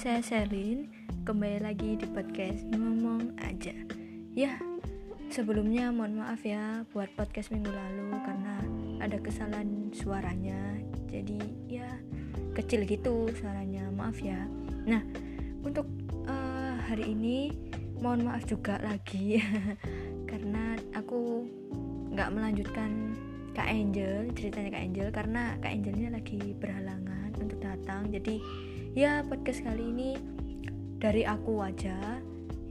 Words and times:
saya 0.00 0.24
Selin 0.24 0.88
Kembali 1.28 1.60
lagi 1.60 1.92
di 1.92 2.08
podcast 2.08 2.64
Ngomong 2.72 3.36
Aja. 3.44 3.76
Ya, 4.32 4.56
sebelumnya 5.28 5.92
mohon 5.92 6.16
maaf 6.16 6.40
ya 6.40 6.88
buat 6.96 7.12
podcast 7.20 7.52
minggu 7.52 7.68
lalu 7.68 8.08
Karena 8.24 8.64
ada 9.04 9.20
kesalahan 9.20 9.92
suaranya. 9.92 10.56
Jadi 11.04 11.36
ya 11.68 11.84
kecil 12.56 12.88
gitu 12.88 13.28
suaranya, 13.36 13.92
maaf 13.92 14.16
ya. 14.24 14.40
Nah, 14.88 15.04
untuk 15.60 15.84
uh, 16.24 16.80
hari 16.88 17.12
ini 17.12 17.52
mohon 18.00 18.24
maaf 18.24 18.48
juga 18.48 18.80
lagi 18.80 19.36
Karena 20.32 20.80
aku 20.96 21.44
nggak 22.16 22.32
melanjutkan 22.32 23.20
Kak 23.52 23.68
Angel, 23.68 24.32
ceritanya 24.32 24.80
Kak 24.80 24.80
Angel 24.80 25.08
Karena 25.12 25.60
Kak 25.60 25.76
Angelnya 25.76 26.08
lagi 26.16 26.56
berhalangan 26.56 27.36
untuk 27.36 27.60
datang. 27.60 28.08
Jadi 28.08 28.40
ya 28.90 29.22
podcast 29.22 29.62
kali 29.62 29.86
ini 29.86 30.10
dari 30.98 31.22
aku 31.22 31.62
aja 31.62 32.18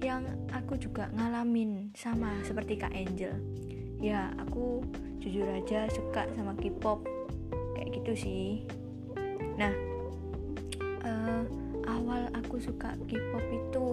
yang 0.04 0.28
aku 0.52 0.76
juga 0.76 1.08
ngalamin 1.16 1.96
sama 1.96 2.36
seperti 2.44 2.76
Kak 2.76 2.92
Angel. 2.92 3.40
Ya 4.04 4.32
aku 4.36 4.84
jujur 5.24 5.48
aja 5.48 5.88
suka 5.88 6.28
sama 6.36 6.56
K-pop 6.60 7.08
kayak 7.76 7.96
gitu 7.96 8.12
sih. 8.20 8.68
Nah 9.56 9.72
uh, 11.08 11.44
awal 11.88 12.28
aku 12.36 12.60
suka 12.60 13.00
K-pop 13.08 13.46
itu 13.56 13.88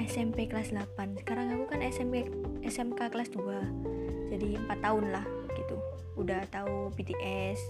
SMP 0.00 0.48
kelas 0.48 0.72
8 0.72 1.20
sekarang 1.20 1.60
aku 1.60 1.76
kan 1.76 1.84
SMP 1.84 2.24
SMK 2.64 3.12
kelas 3.12 3.28
2 3.36 4.32
jadi 4.32 4.56
4 4.64 4.80
tahun 4.80 5.12
lah 5.12 5.28
gitu. 5.60 5.76
Udah 6.16 6.40
tahu 6.48 6.88
BTS 6.96 7.60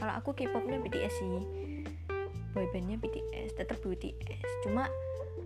kalau 0.00 0.16
aku 0.16 0.32
K-popnya 0.32 0.80
BTS 0.80 1.12
sih 1.20 1.67
boybandnya 2.56 2.96
BTS 3.00 3.56
tetap 3.58 3.80
BTS 3.84 4.66
cuma 4.66 4.88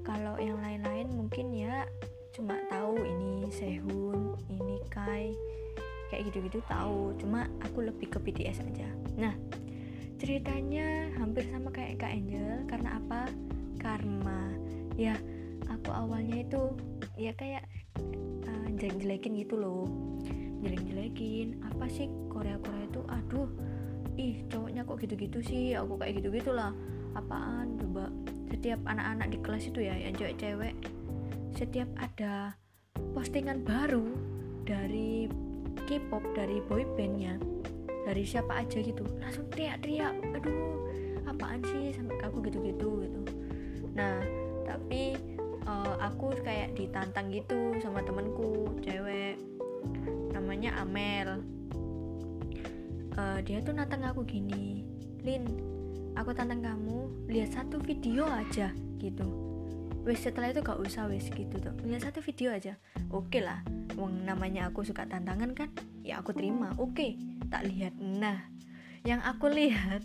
kalau 0.02 0.38
yang 0.38 0.58
lain-lain 0.58 1.10
mungkin 1.14 1.54
ya 1.54 1.86
cuma 2.32 2.58
tahu 2.72 2.96
ini 2.98 3.46
Sehun 3.52 4.34
ini 4.48 4.80
Kai 4.88 5.36
kayak 6.12 6.28
gitu-gitu 6.28 6.60
tahu. 6.68 7.16
Cuma 7.16 7.48
aku 7.64 7.88
lebih 7.88 8.12
ke 8.12 8.20
BTS 8.20 8.60
aja. 8.68 8.84
Nah 9.16 9.32
ceritanya 10.20 11.08
hampir 11.16 11.48
sama 11.48 11.72
kayak 11.72 12.04
Kak 12.04 12.12
Angel. 12.12 12.68
Karena 12.68 13.00
apa? 13.00 13.32
Karma. 13.80 14.52
Ya 15.00 15.16
aku 15.72 15.88
awalnya 15.88 16.44
itu 16.44 16.76
ya 17.16 17.32
kayak 17.32 17.64
uh, 18.44 18.68
jelek-jelekin 18.76 19.40
gitu 19.40 19.56
loh. 19.56 19.88
Jelek-jelekin. 20.60 21.64
Apa 21.72 21.88
sih 21.88 22.12
Korea-Korea 22.28 22.84
itu? 22.92 23.00
Aduh 23.08 23.48
ih 24.22 24.46
cowoknya 24.46 24.86
kok 24.86 25.02
gitu-gitu 25.02 25.38
sih? 25.42 25.74
Aku 25.74 25.98
kayak 25.98 26.22
gitu-gitu 26.22 26.54
lah 26.54 26.70
apaan? 27.18 27.74
Coba. 27.82 28.06
Setiap 28.54 28.78
anak-anak 28.86 29.28
di 29.34 29.38
kelas 29.42 29.64
itu 29.66 29.80
ya 29.82 29.94
yang 29.98 30.14
cewek-cewek 30.14 30.74
setiap 31.52 31.88
ada 32.00 32.56
postingan 33.12 33.60
baru 33.60 34.08
dari 34.64 35.28
K-pop 35.84 36.22
dari 36.32 36.62
boybandnya 36.64 37.36
dari 38.08 38.24
siapa 38.24 38.64
aja 38.64 38.80
gitu 38.80 39.04
langsung 39.20 39.46
teriak-teriak 39.52 40.14
aduh 40.38 40.78
apaan 41.26 41.60
sih? 41.66 41.92
Sampai 41.96 42.22
aku 42.22 42.44
gitu-gitu 42.46 43.04
gitu. 43.04 43.20
Nah 43.98 44.22
tapi 44.62 45.18
uh, 45.66 45.96
aku 46.00 46.34
kayak 46.40 46.74
ditantang 46.78 47.30
gitu 47.34 47.76
sama 47.82 48.00
temenku 48.02 48.70
cewek 48.82 49.38
namanya 50.32 50.78
Amel 50.82 51.42
uh, 53.16 53.38
dia 53.44 53.60
tuh 53.60 53.74
nantang 53.76 54.04
aku 54.06 54.24
gini 54.24 54.84
Lin 55.22 55.44
aku 56.16 56.34
tantang 56.36 56.60
kamu 56.60 57.28
lihat 57.28 57.56
satu 57.56 57.80
video 57.80 58.28
aja 58.28 58.72
gitu. 59.00 59.26
Wes 60.02 60.18
setelah 60.18 60.50
itu 60.50 60.66
gak 60.66 60.82
usah 60.82 61.06
wes 61.06 61.30
gitu 61.30 61.62
tuh. 61.62 61.74
Lihat 61.86 62.10
satu 62.10 62.18
video 62.18 62.50
aja. 62.50 62.74
Oke 63.14 63.38
okay 63.38 63.42
lah 63.46 63.62
Wong 63.94 64.24
namanya 64.24 64.72
aku 64.72 64.82
suka 64.82 65.04
tantangan 65.04 65.52
kan 65.52 65.68
ya 66.02 66.18
aku 66.20 66.32
terima. 66.32 66.72
Oke 66.80 66.92
okay, 66.92 67.10
tak 67.52 67.68
lihat. 67.68 67.94
Nah 68.00 68.40
yang 69.04 69.20
aku 69.22 69.52
lihat 69.52 70.02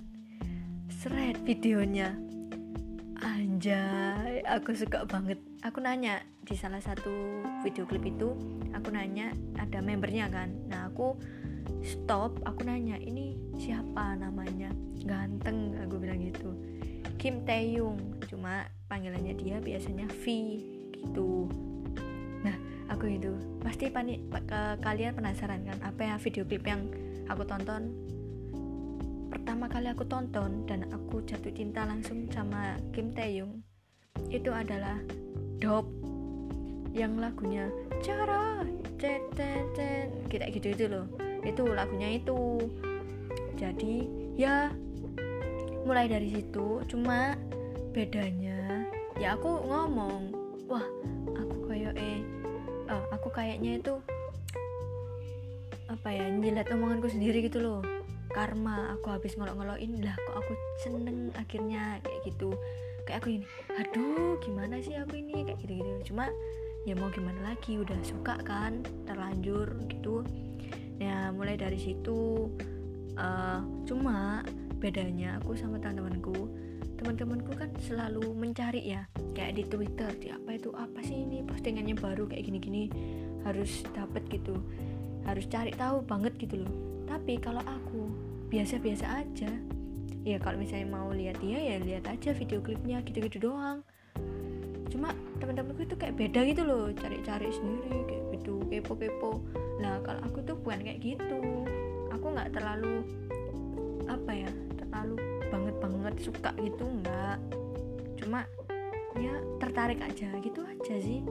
seret 0.91 1.39
videonya. 1.47 2.13
Anjay 3.17 4.45
aku 4.45 4.77
suka 4.77 5.07
banget. 5.09 5.41
Aku 5.65 5.81
nanya 5.81 6.21
di 6.45 6.53
salah 6.53 6.79
satu 6.83 7.41
video 7.65 7.89
klip 7.89 8.05
itu 8.05 8.37
aku 8.75 8.93
nanya 8.93 9.33
ada 9.57 9.81
membernya 9.81 10.29
kan. 10.29 10.53
Nah 10.69 10.91
aku 10.91 11.17
stop 11.83 12.39
aku 12.43 12.67
nanya 12.67 12.99
ini 12.99 13.37
siapa 13.57 14.15
namanya? 14.19 14.71
Ganteng 15.03 15.75
aku 15.81 15.99
bilang 16.01 16.19
gitu. 16.23 16.51
Kim 17.17 17.43
Taeyong 17.47 18.21
cuma 18.29 18.69
panggilannya 18.91 19.33
dia 19.39 19.57
biasanya 19.57 20.05
V 20.21 20.23
gitu. 20.93 21.49
Nah 22.45 22.55
aku 22.91 23.09
itu 23.17 23.33
pasti 23.63 23.89
panik 23.89 24.21
kalian 24.83 25.17
penasaran 25.17 25.65
kan 25.65 25.77
apa 25.81 26.01
ya 26.03 26.15
video 26.21 26.43
klip 26.45 26.63
yang 26.67 26.87
aku 27.27 27.43
tonton? 27.47 27.91
Pertama 29.27 29.67
kali 29.67 29.91
aku 29.91 30.07
tonton 30.07 30.63
dan 30.69 30.87
aku 30.93 31.23
jatuh 31.25 31.51
cinta 31.51 31.83
langsung 31.83 32.29
sama 32.31 32.79
Kim 32.95 33.11
Taeyong 33.11 33.59
itu 34.31 34.51
adalah 34.51 34.99
Dop 35.57 35.89
yang 36.93 37.17
lagunya 37.21 37.69
cara 38.01 38.65
cen 38.97 39.21
cen 39.37 39.65
cen 39.77 40.07
kita 40.29 40.49
gitu 40.49 40.73
itu 40.73 40.85
loh 40.89 41.26
itu 41.43 41.63
lagunya 41.69 42.17
itu. 42.17 42.61
Jadi 43.57 44.05
ya 44.37 44.69
mulai 45.87 46.05
dari 46.05 46.29
situ 46.29 46.83
cuma 46.85 47.33
bedanya 47.95 48.85
ya 49.17 49.33
aku 49.33 49.65
ngomong 49.65 50.29
wah 50.69 50.83
aku 51.33 51.71
kayak 51.71 51.95
eh 51.97 52.21
uh, 52.91 53.03
aku 53.15 53.31
kayaknya 53.33 53.81
itu 53.81 53.95
apa 55.87 56.11
ya 56.11 56.27
nyilat 56.27 56.67
omonganku 56.69 57.09
sendiri 57.09 57.41
gitu 57.47 57.63
loh. 57.63 57.81
Karma 58.27 58.93
aku 58.93 59.09
habis 59.09 59.33
ngolok-ngolokin 59.39 60.03
lah 60.03 60.13
kok 60.13 60.35
aku 60.43 60.53
seneng 60.83 61.31
akhirnya 61.33 61.97
kayak 62.03 62.21
gitu. 62.27 62.53
Kayak 63.07 63.23
aku 63.23 63.27
ini 63.39 63.45
aduh 63.71 64.35
gimana 64.43 64.77
sih 64.83 64.93
aku 64.99 65.17
ini? 65.17 65.47
Kayak 65.47 65.57
gitu-gitu. 65.63 66.13
Cuma 66.13 66.27
ya 66.83 66.93
mau 66.93 67.09
gimana 67.09 67.55
lagi 67.55 67.79
udah 67.79 67.97
suka 68.03 68.35
kan 68.43 68.83
terlanjur 69.07 69.67
gitu 69.87 70.23
ya 70.97 71.29
mulai 71.33 71.57
dari 71.57 71.77
situ 71.77 72.49
uh, 73.17 73.61
cuma 73.85 74.41
bedanya 74.77 75.41
aku 75.41 75.57
sama 75.57 75.81
teman-temanku. 75.81 76.49
Teman-temanku 76.97 77.53
kan 77.53 77.69
selalu 77.77 78.33
mencari 78.33 78.81
ya 78.93 79.05
kayak 79.37 79.61
di 79.61 79.63
Twitter 79.69 80.09
di 80.17 80.27
apa 80.33 80.57
itu? 80.57 80.69
Apa 80.73 81.01
sih 81.05 81.25
ini 81.25 81.45
postingannya 81.45 81.97
baru 81.97 82.25
kayak 82.29 82.45
gini-gini? 82.45 82.89
Harus 83.45 83.85
dapat 83.93 84.25
gitu. 84.29 84.57
Harus 85.25 85.45
cari 85.49 85.73
tahu 85.73 86.01
banget 86.05 86.33
gitu 86.41 86.65
loh. 86.65 86.73
Tapi 87.05 87.37
kalau 87.37 87.61
aku 87.61 88.09
biasa-biasa 88.49 89.25
aja. 89.25 89.51
Ya 90.27 90.37
kalau 90.43 90.59
misalnya 90.59 90.91
mau 90.91 91.07
lihat 91.13 91.39
dia 91.39 91.55
ya 91.55 91.79
lihat 91.79 92.03
aja 92.09 92.35
video 92.35 92.59
klipnya 92.59 92.99
gitu-gitu 92.99 93.47
doang 93.47 93.79
cuma 94.87 95.11
teman-temanku 95.37 95.83
itu 95.83 95.95
kayak 95.99 96.15
beda 96.15 96.39
gitu 96.47 96.61
loh 96.63 96.89
cari-cari 96.95 97.49
sendiri 97.51 98.07
kayak 98.07 98.23
gitu 98.39 98.63
kepo-kepo. 98.71 99.43
Nah 99.83 99.99
kalau 100.03 100.21
aku 100.23 100.39
tuh 100.43 100.55
bukan 100.59 100.81
kayak 100.83 100.99
gitu. 101.03 101.39
Aku 102.15 102.25
nggak 102.33 102.55
terlalu 102.55 103.03
apa 104.07 104.31
ya 104.31 104.51
terlalu 104.79 105.15
banget 105.51 105.75
banget 105.77 106.15
suka 106.23 106.51
gitu 106.59 106.85
nggak. 106.87 107.37
Cuma 108.19 108.47
ya 109.17 109.33
tertarik 109.57 109.99
aja 110.01 110.29
gitu 110.41 110.61
aja 110.63 110.95
sih 111.01 111.21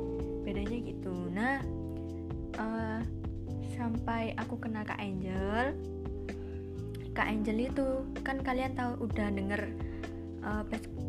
bedanya 0.44 0.78
gitu. 0.84 1.14
Nah 1.32 1.62
uh, 2.60 3.00
sampai 3.76 4.32
aku 4.40 4.56
kenal 4.56 4.84
kak 4.84 5.00
Angel 5.00 5.76
kak 7.16 7.32
Angel 7.32 7.56
itu 7.72 7.88
kan 8.20 8.40
kalian 8.44 8.76
tahu 8.76 9.08
udah 9.08 9.28
denger 9.32 9.62
uh, 10.44 10.64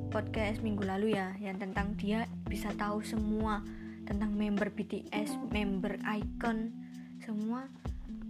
podcast 0.07 0.63
minggu 0.63 0.87
lalu 0.87 1.15
ya 1.19 1.35
yang 1.43 1.59
tentang 1.59 1.93
dia 1.99 2.25
bisa 2.47 2.71
tahu 2.75 3.03
semua 3.03 3.59
tentang 4.07 4.31
member 4.31 4.71
BTS, 4.71 5.35
member 5.51 5.99
icon 6.07 6.71
semua 7.19 7.67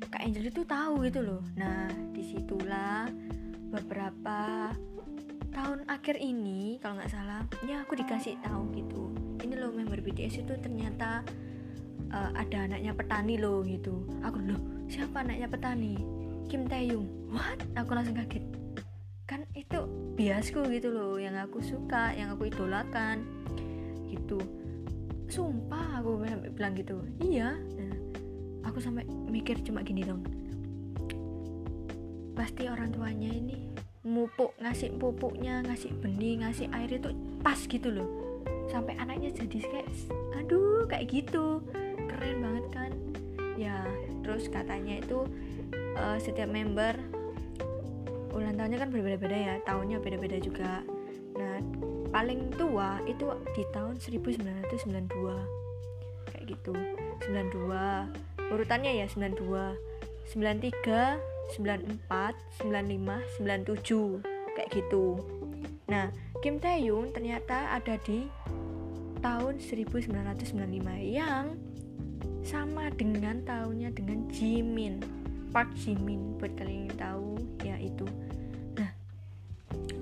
Kak 0.09 0.25
Angel 0.25 0.49
itu 0.49 0.65
tahu 0.65 1.05
gitu 1.05 1.21
loh. 1.21 1.41
Nah 1.57 1.89
di 2.13 2.21
situlah 2.25 3.09
beberapa 3.69 4.73
tahun 5.53 5.85
akhir 5.89 6.21
ini 6.21 6.77
kalau 6.81 7.01
nggak 7.01 7.13
salah 7.13 7.41
ya 7.65 7.85
aku 7.85 7.97
dikasih 7.97 8.37
tahu 8.41 8.73
gitu. 8.73 9.13
Ini 9.41 9.53
loh 9.57 9.73
member 9.73 10.01
BTS 10.01 10.45
itu 10.45 10.53
ternyata 10.57 11.21
uh, 12.09 12.31
ada 12.33 12.65
anaknya 12.65 12.93
petani 12.97 13.37
loh 13.37 13.61
gitu. 13.65 14.01
Aku 14.25 14.41
loh 14.41 14.61
siapa 14.89 15.21
anaknya 15.21 15.45
petani? 15.45 15.97
Kim 16.47 16.65
Taeyong 16.65 17.05
what? 17.29 17.59
Aku 17.77 17.93
langsung 17.93 18.15
kaget 18.17 18.45
biasku 20.17 20.65
gitu 20.73 20.89
loh 20.89 21.21
yang 21.21 21.37
aku 21.37 21.61
suka 21.61 22.09
yang 22.17 22.33
aku 22.33 22.49
idolakan 22.49 23.21
gitu. 24.09 24.41
Sumpah 25.29 26.01
aku 26.01 26.25
bilang 26.57 26.73
gitu 26.73 26.97
iya. 27.21 27.53
Aku 28.65 28.81
sampai 28.81 29.05
mikir 29.29 29.61
cuma 29.61 29.85
gini 29.85 30.01
dong. 30.01 30.25
Pasti 32.33 32.65
orang 32.65 32.89
tuanya 32.91 33.29
ini 33.29 33.69
mupuk 34.07 34.57
ngasih 34.57 34.95
pupuknya 34.97 35.61
ngasih 35.67 35.91
benih 35.99 36.41
ngasih 36.41 36.67
air 36.73 36.97
itu 36.97 37.13
pas 37.45 37.59
gitu 37.61 37.93
loh. 37.93 38.09
Sampai 38.73 38.97
anaknya 38.97 39.31
jadi 39.31 39.57
kayak 39.69 39.87
aduh 40.33 40.89
kayak 40.89 41.13
gitu. 41.13 41.61
Keren 42.09 42.37
banget 42.41 42.65
kan? 42.73 42.91
Ya 43.53 43.85
terus 44.25 44.49
katanya 44.49 44.97
itu 44.97 45.29
uh, 45.93 46.17
setiap 46.17 46.49
member 46.49 46.97
ulang 48.37 48.53
tahunnya 48.53 48.85
kan 48.85 48.93
berbeda-beda 48.93 49.33
ya 49.33 49.57
tahunnya 49.65 49.97
beda-beda 49.97 50.37
juga. 50.37 50.85
Nah 51.33 51.57
paling 52.13 52.53
tua 52.53 53.01
itu 53.09 53.25
di 53.57 53.65
tahun 53.73 53.97
1992 53.97 55.09
kayak 56.29 56.45
gitu. 56.45 56.77
92 57.25 58.53
urutannya 58.53 59.01
ya 59.01 59.09
92 59.09 59.73
93 60.37 61.17
94 61.57 62.61
95 62.61 63.41
97 63.41 64.21
kayak 64.53 64.69
gitu. 64.69 65.25
Nah 65.89 66.13
Kim 66.45 66.61
Taeyong 66.61 67.17
ternyata 67.17 67.73
ada 67.73 67.97
di 68.05 68.29
tahun 69.19 69.57
1995 69.57 70.53
yang 71.01 71.57
sama 72.45 72.93
dengan 72.93 73.41
tahunnya 73.43 73.91
dengan 73.91 74.29
Jimin 74.31 75.16
Park 75.51 75.71
Jimin 75.79 76.35
buat 76.37 76.53
kalian 76.55 76.91
yang 76.91 76.97
tahu 76.99 77.29
ya 77.63 77.75
itu 77.79 78.07
nah 78.77 78.91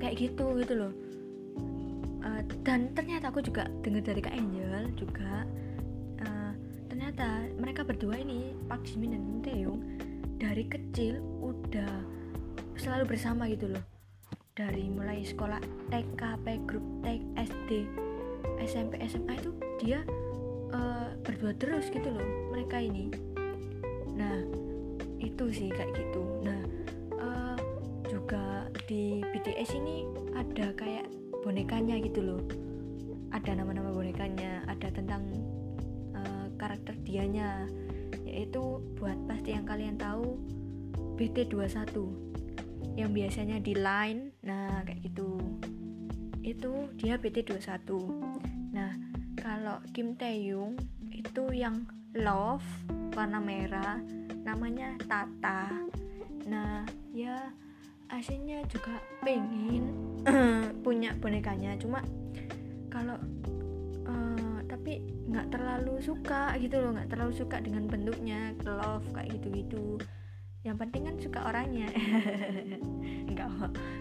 kayak 0.01 0.15
gitu 0.19 0.45
gitu 0.61 0.73
loh 0.75 0.93
uh, 2.25 2.41
dan 2.65 2.91
ternyata 2.93 3.29
aku 3.29 3.41
juga 3.45 3.69
dengar 3.85 4.03
dari 4.03 4.21
Kak 4.21 4.35
Angel 4.35 4.91
juga 4.97 5.45
uh, 6.25 6.53
ternyata 6.91 7.45
mereka 7.57 7.81
berdua 7.85 8.19
ini 8.19 8.53
Park 8.67 8.85
Jimin 8.87 9.15
dan 9.15 9.21
Kim 9.23 9.39
Taeyong 9.43 9.81
dari 10.35 10.63
kecil 10.67 11.23
udah 11.39 11.93
selalu 12.75 13.15
bersama 13.15 13.47
gitu 13.47 13.71
loh 13.71 13.83
dari 14.55 14.87
mulai 14.87 15.19
sekolah 15.27 15.59
TK, 15.91 16.39
Group 16.63 16.85
TK, 17.03 17.23
SD, 17.35 17.69
SMP, 18.63 19.03
SMA 19.03 19.35
itu 19.35 19.51
dia 19.83 19.99
uh, 20.71 21.11
berdua 21.27 21.51
terus 21.59 21.91
gitu 21.91 22.07
loh 22.07 22.23
mereka 22.55 22.79
ini. 22.79 23.11
Nah 24.15 24.47
itu 25.19 25.45
sih 25.51 25.69
kayak 25.71 25.91
gitu. 25.95 26.23
Nah 26.43 26.61
uh, 27.19 27.57
juga 28.07 28.69
di 28.85 29.21
BTS 29.21 29.77
ini 29.79 30.05
ada 30.35 30.71
kayak 30.75 31.07
bonekanya 31.43 31.99
gitu 32.01 32.21
loh. 32.21 32.43
Ada 33.35 33.59
nama-nama 33.59 33.91
bonekanya, 33.91 34.63
ada 34.65 34.87
tentang 34.91 35.27
uh, 36.15 36.47
karakter 36.55 36.95
dianya, 37.03 37.67
yaitu 38.23 38.79
buat 38.95 39.15
pasti 39.27 39.51
yang 39.51 39.67
kalian 39.67 39.99
tahu 39.99 40.39
BT21 41.15 41.95
yang 42.95 43.11
biasanya 43.11 43.59
di 43.59 43.75
line 43.75 44.31
nah 44.43 44.83
kayak 44.87 45.03
gitu 45.03 45.39
itu 46.43 46.71
dia 46.95 47.19
BT21 47.19 47.91
nah 48.71 48.91
kalau 49.35 49.83
Kim 49.91 50.15
Taeyong 50.15 50.79
itu 51.11 51.43
yang 51.51 51.87
love 52.15 52.63
warna 53.15 53.39
merah 53.43 53.99
namanya 54.45 54.93
Tata. 55.09 55.73
Nah 56.45 56.85
ya 57.11 57.49
aslinya 58.13 58.61
juga 58.69 59.01
pengen 59.25 59.89
punya 60.85 61.17
bonekanya. 61.17 61.73
Cuma 61.81 62.05
kalau 62.93 63.17
uh, 64.05 64.59
tapi 64.69 65.01
nggak 65.25 65.49
terlalu 65.49 65.97
suka 65.99 66.53
gitu 66.61 66.77
loh 66.77 66.93
nggak 66.93 67.09
terlalu 67.09 67.33
suka 67.33 67.57
dengan 67.59 67.89
bentuknya 67.89 68.53
love 68.63 69.09
kayak 69.11 69.41
gitu 69.41 69.47
gitu 69.51 69.85
yang 70.65 70.81
penting 70.81 71.05
kan 71.05 71.15
suka 71.21 71.39
orangnya. 71.45 71.89
Enggak 73.29 73.49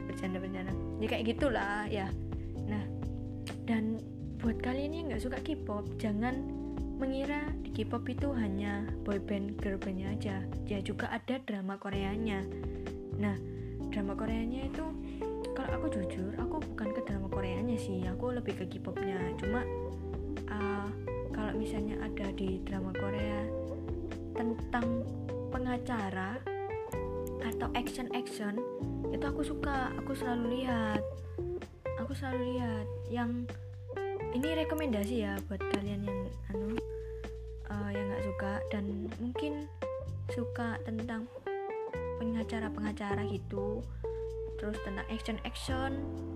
bercanda 0.09 0.41
bercanda 0.41 0.73
ya 1.01 1.07
kayak 1.09 1.25
gitulah 1.37 1.85
ya. 1.89 2.09
Nah 2.69 2.85
dan 3.65 4.01
buat 4.41 4.61
kalian 4.61 4.93
yang 4.93 5.05
nggak 5.13 5.25
suka 5.25 5.41
K-pop 5.41 5.89
jangan 5.97 6.64
mengira 7.05 7.45
di 7.61 7.69
K-pop 7.69 8.09
itu 8.09 8.33
hanya 8.33 8.89
boyband 9.05 9.61
girlbandnya 9.61 10.17
aja. 10.17 10.41
Ya 10.65 10.81
juga 10.81 11.13
ada 11.13 11.37
drama 11.45 11.77
Koreanya. 11.77 12.41
Nah 13.21 13.37
drama 13.93 14.17
Koreanya 14.17 14.73
itu 14.73 14.89
kalau 15.53 15.69
aku 15.77 15.93
jujur 16.01 16.33
aku 16.41 16.65
bukan 16.73 16.97
ke 16.97 17.05
drama 17.05 17.29
Koreanya 17.29 17.77
sih. 17.77 18.01
Aku 18.09 18.33
lebih 18.33 18.57
ke 18.57 18.65
K-popnya. 18.65 19.21
Cuma 19.37 19.61
uh, 20.49 20.89
kalau 21.29 21.53
misalnya 21.61 22.01
ada 22.01 22.33
di 22.33 22.57
drama 22.65 22.89
Korea 22.97 23.53
tentang 24.33 25.05
pengacara 25.53 26.41
atau 27.45 27.69
action 27.77 28.09
action 28.17 28.57
itu 29.13 29.25
aku 29.29 29.45
suka. 29.45 29.93
Aku 30.01 30.17
selalu 30.17 30.65
lihat. 30.65 31.05
Aku 32.01 32.17
selalu 32.17 32.57
lihat 32.57 32.87
yang 33.13 33.45
ini 34.33 34.57
rekomendasi 34.57 35.21
ya 35.21 35.37
buat 35.53 35.61
kalian 35.69 36.09
yang 36.09 36.21
anu 36.49 36.94
uh, 37.71 37.91
yang 37.93 38.07
nggak 38.11 38.25
suka 38.25 38.53
dan 38.73 38.85
mungkin 39.21 39.53
suka 40.33 40.81
tentang 40.85 41.29
pengacara-pengacara 42.19 43.23
gitu. 43.29 43.85
Terus 44.55 44.79
tentang 44.87 45.07
action 45.11 45.39
action 45.45 45.91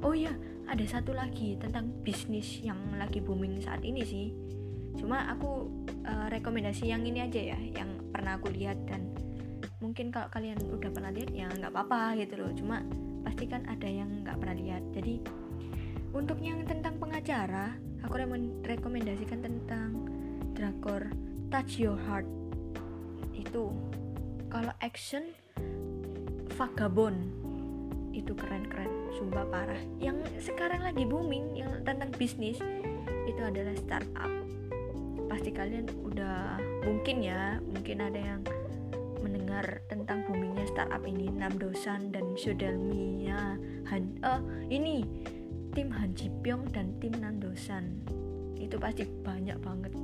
oh 0.04 0.12
iya 0.12 0.34
ada 0.69 0.84
satu 0.84 1.16
lagi 1.16 1.56
tentang 1.56 1.88
bisnis 2.04 2.60
yang 2.60 2.76
lagi 2.98 3.22
booming 3.25 3.62
saat 3.62 3.80
ini 3.80 4.04
sih. 4.04 4.28
Cuma 4.98 5.30
aku 5.30 5.70
uh, 6.04 6.28
rekomendasi 6.28 6.90
yang 6.90 7.06
ini 7.06 7.25
aja 7.25 7.56
ya 7.56 7.58
yang 7.58 8.10
pernah 8.10 8.36
aku 8.36 8.52
lihat 8.52 8.76
dan 8.84 9.08
mungkin 9.78 10.10
kalau 10.10 10.26
kalian 10.34 10.58
udah 10.58 10.90
pernah 10.90 11.14
lihat 11.14 11.31
ya 11.32 11.46
nggak 11.48 11.72
apa-apa 11.72 12.19
gitu 12.20 12.34
loh. 12.36 12.50
Cuma 12.52 12.82
pasti 13.22 13.46
kan 13.48 13.64
ada 13.70 13.86
yang 13.88 14.26
nggak 14.26 14.36
pernah 14.36 14.56
lihat. 14.58 14.82
Jadi 14.92 15.22
untuk 16.12 16.42
yang 16.42 16.66
tentang 16.66 16.98
pengacara 16.98 17.78
aku 18.02 18.19
rekomendasikan 18.66 19.40
tentang 19.40 20.18
drakor 20.58 21.06
Touch 21.55 21.78
Your 21.78 21.94
Heart. 21.94 22.26
Itu 23.31 23.70
kalau 24.50 24.75
action 24.82 25.31
Vagabond. 26.58 27.14
Itu 28.10 28.34
keren-keren 28.34 29.14
sumpah 29.14 29.46
parah. 29.46 29.78
Yang 30.02 30.26
sekarang 30.43 30.82
lagi 30.82 31.06
booming 31.06 31.55
yang 31.55 31.70
tentang 31.87 32.10
bisnis 32.19 32.58
itu 33.31 33.38
adalah 33.38 33.78
startup. 33.78 34.32
Pasti 35.31 35.55
kalian 35.55 35.87
udah 36.02 36.58
mungkin 36.82 37.22
ya 37.22 37.62
mungkin 37.62 38.02
ada 38.02 38.19
yang 38.19 38.43
mendengar 39.22 39.87
tentang 39.87 40.26
boomingnya 40.26 40.66
startup 40.66 41.06
ini. 41.06 41.31
Namdosan 41.31 42.10
dan 42.10 42.34
Shodalmi 42.34 43.31
ya 43.31 43.55
Han 43.94 44.19
uh, 44.27 44.43
ini 44.67 45.06
tim 45.79 45.94
Han 45.94 46.19
Ji 46.19 46.27
Pyong 46.43 46.67
dan 46.74 46.98
tim 46.98 47.15
Namdosan 47.15 48.03
itu 48.58 48.74
pasti 48.74 49.06
banyak 49.06 49.55
banget 49.62 49.94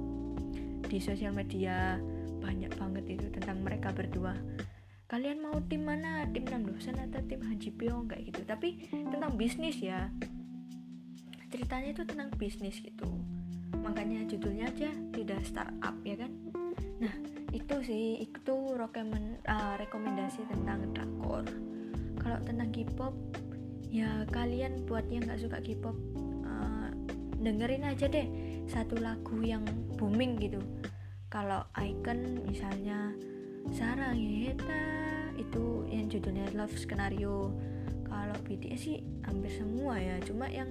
di 0.87 0.99
sosial 1.01 1.33
media 1.33 1.99
banyak 2.45 2.73
banget 2.77 3.05
itu 3.19 3.27
tentang 3.33 3.65
mereka 3.65 3.91
berdua. 3.91 4.37
Kalian 5.09 5.41
mau 5.41 5.57
tim 5.65 5.85
mana? 5.85 6.25
Tim 6.33 6.49
Namdosan 6.49 6.99
atau 6.99 7.21
tim 7.25 7.41
Han 7.45 7.61
Ji 7.61 7.71
Pyong 7.73 8.09
kayak 8.09 8.35
gitu. 8.35 8.41
Tapi 8.45 8.89
tentang 8.91 9.37
bisnis 9.37 9.81
ya. 9.81 10.11
Ceritanya 11.49 11.95
itu 11.95 12.03
tentang 12.03 12.33
bisnis 12.35 12.81
gitu. 12.83 13.07
Makanya 13.79 14.27
judulnya 14.27 14.69
aja 14.73 14.91
tidak 15.15 15.45
startup 15.47 15.95
ya 16.03 16.19
kan? 16.19 16.33
Nah 16.99 17.15
itu 17.53 17.77
sih. 17.85 18.25
Itu 18.27 18.75
uh, 18.75 19.75
rekomendasi 19.79 20.41
tentang 20.51 20.91
drakor. 20.93 21.47
Kalau 22.19 22.39
tentang 22.43 22.73
K-pop 22.73 23.15
ya 23.95 24.27
kalian 24.35 24.83
buat 24.91 25.07
yang 25.07 25.23
nggak 25.31 25.39
suka 25.47 25.63
K-pop 25.63 25.95
uh, 26.43 26.91
dengerin 27.39 27.87
aja 27.87 28.11
deh 28.11 28.27
satu 28.69 28.97
lagu 29.01 29.41
yang 29.45 29.65
booming 29.97 30.41
gitu. 30.41 30.61
Kalau 31.29 31.67
Icon 31.75 32.45
misalnya 32.47 33.13
Sarang 33.75 34.17
Heta 34.19 34.85
itu 35.35 35.89
yang 35.89 36.07
judulnya 36.07 36.53
Love 36.55 36.77
Scenario 36.77 37.51
kalau 38.07 38.37
BTS 38.47 38.81
sih 38.81 38.99
hampir 39.27 39.51
semua 39.51 39.99
ya 39.99 40.21
cuma 40.23 40.47
yang 40.47 40.71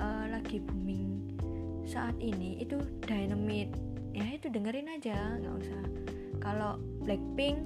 uh, 0.00 0.26
lagi 0.26 0.58
booming 0.58 1.36
saat 1.86 2.16
ini 2.18 2.60
itu 2.62 2.80
Dynamite. 3.04 3.74
Ya 4.10 4.26
itu 4.26 4.50
dengerin 4.50 4.90
aja 4.90 5.38
nggak 5.38 5.54
usah. 5.54 5.82
Kalau 6.42 6.80
Blackpink 7.06 7.58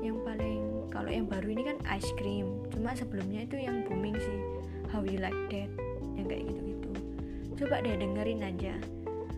yang 0.00 0.22
paling 0.24 0.88
kalau 0.88 1.10
yang 1.12 1.28
baru 1.28 1.52
ini 1.52 1.62
kan 1.74 1.78
ice 1.90 2.08
cream. 2.16 2.64
Cuma 2.72 2.96
sebelumnya 2.96 3.44
itu 3.44 3.60
yang 3.60 3.84
booming 3.84 4.16
sih 4.16 4.40
How 4.88 5.04
You 5.04 5.20
Like 5.20 5.36
That 5.52 5.70
yang 6.16 6.26
kayak 6.26 6.44
gitu-gitu 6.48 6.79
coba 7.60 7.84
deh 7.84 7.92
dengerin 7.92 8.40
aja. 8.40 8.72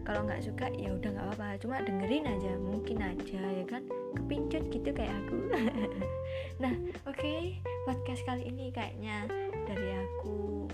Kalau 0.07 0.23
nggak 0.27 0.47
suka 0.47 0.71
ya 0.79 0.95
udah 0.95 1.11
nggak 1.11 1.27
apa-apa. 1.35 1.59
Cuma 1.59 1.83
dengerin 1.83 2.31
aja 2.31 2.55
mungkin 2.55 3.03
aja 3.03 3.43
ya 3.43 3.65
kan? 3.67 3.83
Kepincut 4.15 4.71
gitu 4.71 4.95
kayak 4.95 5.11
aku. 5.27 5.39
Nah 6.63 6.73
oke 7.05 7.19
okay, 7.19 7.59
podcast 7.85 8.23
kali 8.23 8.47
ini 8.47 8.71
kayaknya 8.71 9.27
dari 9.67 9.91
aku 9.99 10.71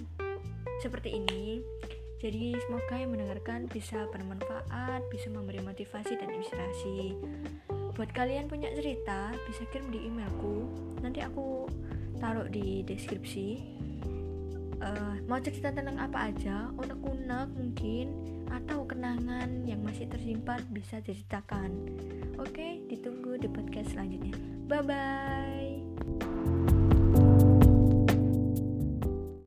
seperti 0.85 1.17
ini. 1.17 1.65
Jadi 2.19 2.53
semoga 2.67 2.99
yang 2.99 3.15
mendengarkan 3.15 3.71
bisa 3.71 4.05
bermanfaat, 4.11 5.07
bisa 5.09 5.31
memberi 5.31 5.63
motivasi 5.63 6.19
dan 6.19 6.35
inspirasi. 6.35 7.15
Buat 7.95 8.11
kalian 8.11 8.51
punya 8.51 8.75
cerita, 8.75 9.33
bisa 9.47 9.63
kirim 9.71 9.89
di 9.95 10.07
emailku. 10.07 10.67
Nanti 10.99 11.23
aku 11.23 11.71
taruh 12.19 12.51
di 12.51 12.83
deskripsi 12.83 13.79
uh, 14.83 15.17
mau 15.27 15.39
cerita 15.43 15.71
tentang 15.75 15.99
apa 15.99 16.33
aja? 16.33 16.71
Unek-unek 16.75 17.49
mungkin 17.55 18.07
atau 18.49 18.89
kenangan 18.89 19.69
yang 19.69 19.85
masih 19.85 20.09
tersimpan 20.09 20.65
bisa 20.73 20.99
diceritakan. 21.05 21.71
Oke 22.41 22.83
ditunggu 22.89 23.37
di 23.39 23.49
podcast 23.51 23.93
selanjutnya. 23.93 24.35
Bye 24.69 24.85
bye 24.85 25.68